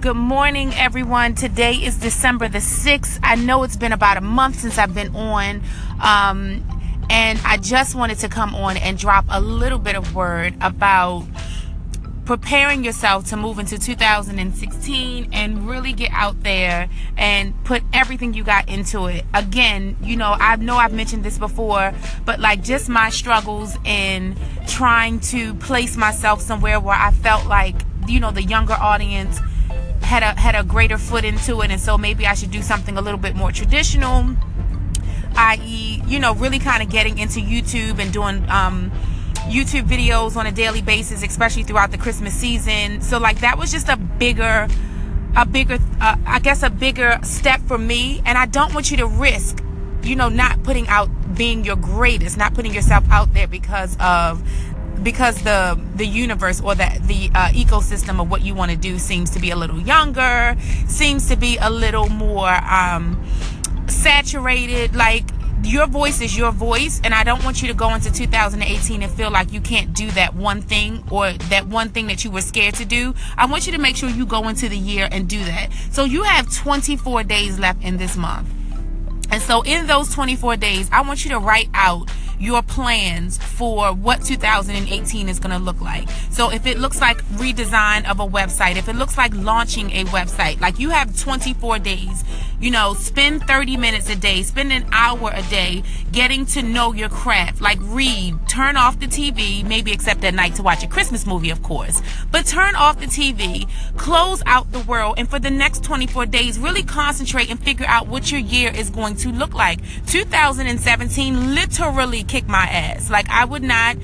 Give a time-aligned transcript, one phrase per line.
[0.00, 1.34] Good morning, everyone.
[1.34, 3.20] Today is December the 6th.
[3.22, 5.60] I know it's been about a month since I've been on.
[6.02, 6.64] Um,
[7.10, 11.26] and I just wanted to come on and drop a little bit of word about
[12.24, 16.88] preparing yourself to move into 2016 and really get out there
[17.18, 19.26] and put everything you got into it.
[19.34, 21.92] Again, you know, I know I've mentioned this before,
[22.24, 24.34] but like just my struggles in
[24.66, 27.76] trying to place myself somewhere where I felt like,
[28.08, 29.38] you know, the younger audience
[30.10, 32.96] had a had a greater foot into it and so maybe I should do something
[32.96, 34.36] a little bit more traditional
[35.36, 38.90] i.e., you know, really kind of getting into YouTube and doing um,
[39.48, 43.00] YouTube videos on a daily basis, especially throughout the Christmas season.
[43.00, 44.68] So, like, that was just a bigger,
[45.36, 48.22] a bigger, uh, I guess, a bigger step for me.
[48.24, 49.62] And I don't want you to risk,
[50.02, 54.42] you know, not putting out being your greatest, not putting yourself out there because of
[55.02, 58.98] because the the universe or the the uh, ecosystem of what you want to do
[58.98, 63.22] seems to be a little younger, seems to be a little more um,
[63.88, 64.94] saturated.
[64.94, 65.24] Like
[65.62, 69.12] your voice is your voice, and I don't want you to go into 2018 and
[69.12, 72.40] feel like you can't do that one thing or that one thing that you were
[72.40, 73.14] scared to do.
[73.36, 75.70] I want you to make sure you go into the year and do that.
[75.90, 78.48] So you have 24 days left in this month.
[79.30, 83.92] And so in those 24 days, I want you to write out your plans for
[83.92, 86.08] what 2018 is going to look like.
[86.30, 90.04] So if it looks like redesign of a website, if it looks like launching a
[90.06, 92.24] website, like you have 24 days,
[92.60, 96.92] you know, spend 30 minutes a day, spend an hour a day getting to know
[96.92, 97.60] your craft.
[97.60, 101.50] Like read, turn off the TV, maybe except at night to watch a Christmas movie,
[101.50, 102.02] of course.
[102.30, 106.58] But turn off the TV, close out the world, and for the next 24 days,
[106.58, 109.80] really concentrate and figure out what your year is going to look like.
[110.06, 113.10] 2017 literally kick my ass.
[113.10, 113.96] Like I would not,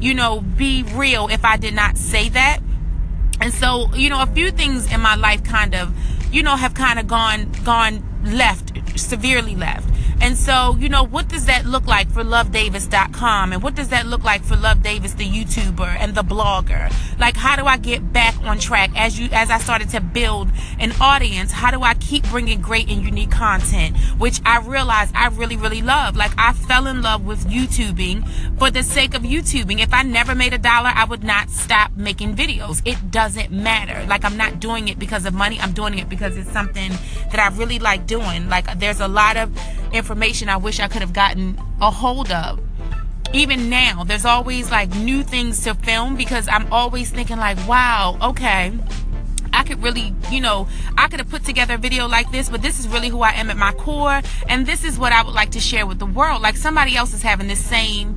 [0.00, 2.60] you know, be real if I did not say that.
[3.40, 5.94] And so, you know, a few things in my life kind of,
[6.32, 9.85] you know, have kind of gone gone left, severely left.
[10.20, 13.52] And so, you know, what does that look like for lovedavis.com?
[13.52, 16.92] And what does that look like for Love Davis, the YouTuber and the blogger?
[17.18, 20.48] Like, how do I get back on track as you, as I started to build
[20.78, 21.52] an audience?
[21.52, 25.82] How do I keep bringing great and unique content, which I realized I really, really
[25.82, 26.16] love?
[26.16, 29.80] Like, I fell in love with YouTubing for the sake of YouTubing.
[29.80, 32.82] If I never made a dollar, I would not stop making videos.
[32.84, 34.06] It doesn't matter.
[34.06, 35.60] Like, I'm not doing it because of money.
[35.60, 36.90] I'm doing it because it's something
[37.30, 38.48] that I really like doing.
[38.48, 39.50] Like, there's a lot of
[39.96, 42.60] information I wish I could have gotten a hold of.
[43.32, 48.18] Even now, there's always like new things to film because I'm always thinking like, wow,
[48.22, 48.72] okay.
[49.52, 52.62] I could really, you know, I could have put together a video like this, but
[52.62, 54.20] this is really who I am at my core.
[54.48, 56.42] And this is what I would like to share with the world.
[56.42, 58.16] Like somebody else is having the same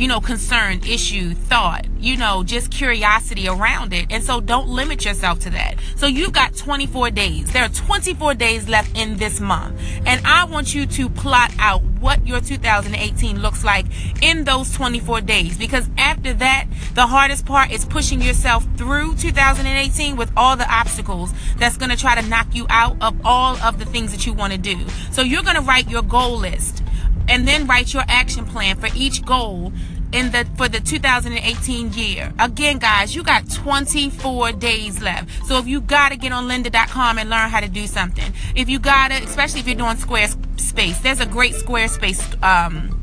[0.00, 4.06] you know, concern, issue, thought, you know, just curiosity around it.
[4.08, 5.74] And so don't limit yourself to that.
[5.94, 7.52] So you've got 24 days.
[7.52, 9.78] There are 24 days left in this month.
[10.06, 13.84] And I want you to plot out what your 2018 looks like
[14.22, 15.58] in those 24 days.
[15.58, 21.34] Because after that, the hardest part is pushing yourself through 2018 with all the obstacles
[21.58, 24.32] that's going to try to knock you out of all of the things that you
[24.32, 24.78] want to do.
[25.12, 26.82] So you're going to write your goal list
[27.30, 29.72] and then write your action plan for each goal
[30.12, 32.32] in the for the 2018 year.
[32.38, 35.46] Again, guys, you got 24 days left.
[35.46, 38.78] So if you gotta get on lynda.com and learn how to do something, if you
[38.78, 43.00] gotta, especially if you're doing Squarespace, there's a great Squarespace um,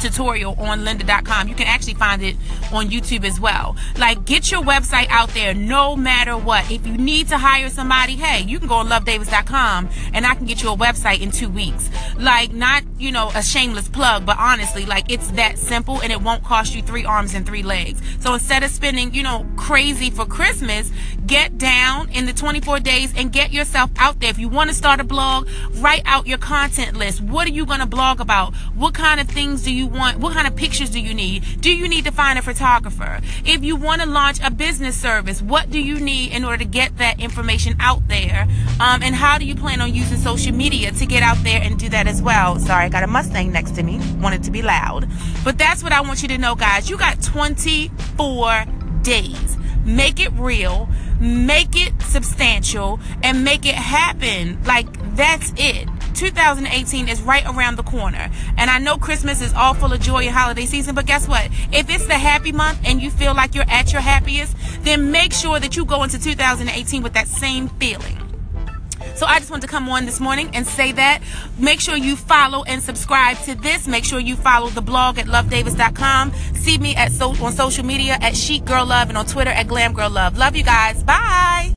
[0.00, 1.48] tutorial on lynda.com.
[1.48, 2.36] You can actually find it
[2.72, 3.76] on YouTube as well.
[3.98, 6.70] Like, get your website out there no matter what.
[6.70, 10.46] If you need to hire somebody, hey, you can go on lovedavis.com and I can
[10.46, 11.88] get you a website in two weeks.
[12.18, 16.22] Like, not, you know, a shameless plug, but honestly, like, it's that simple and it
[16.22, 18.00] won't cost you three arms and three legs.
[18.20, 20.90] So instead of spending, you know, crazy for Christmas,
[21.26, 24.30] get down in the 24 days and get yourself out there.
[24.30, 27.20] If you want to start a blog, write out your content list.
[27.20, 28.54] What are you going to blog about?
[28.74, 30.18] What kind of things do you want?
[30.18, 31.60] What kind of pictures do you need?
[31.60, 33.20] Do you need to find a photographer?
[33.44, 36.64] If you want to launch a business service, what do you need in order to
[36.64, 38.46] get that information out there?
[38.78, 41.78] Um, and how do you plan on using social media to get out there and
[41.78, 42.58] do that as well?
[42.58, 43.98] Sorry, got a Mustang next to me.
[44.20, 45.08] Wanted to be loud.
[45.42, 46.88] But that's what I want you to know, guys.
[46.88, 48.66] You got 24
[49.02, 49.56] days.
[49.84, 54.62] Make it real, make it substantial, and make it happen.
[54.64, 54.86] Like,
[55.16, 55.88] that's it.
[56.14, 58.30] 2018 is right around the corner.
[58.56, 61.46] And I know Christmas is all full of joy and holiday season, but guess what?
[61.72, 65.32] If it's the happy month and you feel like you're at your happiest, then make
[65.32, 68.21] sure that you go into 2018 with that same feeling.
[69.14, 71.22] So I just wanted to come on this morning and say that.
[71.58, 73.86] Make sure you follow and subscribe to this.
[73.86, 76.32] Make sure you follow the blog at lovedavis.com.
[76.54, 79.68] See me at so, on social media at Chic Girl Love and on Twitter at
[79.68, 80.36] Glam Girl Love.
[80.36, 81.02] Love you guys.
[81.02, 81.70] Bye.